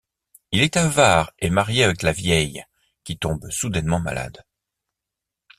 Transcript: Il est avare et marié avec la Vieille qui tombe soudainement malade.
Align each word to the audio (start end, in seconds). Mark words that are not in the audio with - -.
Il 0.51 0.61
est 0.61 0.77
avare 0.77 1.31
et 1.37 1.51
marié 1.51 1.83
avec 1.83 2.01
la 2.01 2.11
Vieille 2.11 2.65
qui 3.03 3.19
tombe 3.19 3.47
soudainement 3.51 3.99
malade. 3.99 4.43